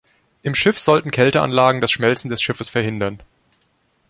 [0.41, 3.19] Im Schiff sollten Kälteanlagen das Schmelzen des Schiffes verhindern.